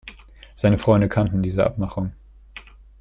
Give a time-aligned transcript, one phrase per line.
[0.55, 2.13] Seine Freunde kannten diese Abmachung.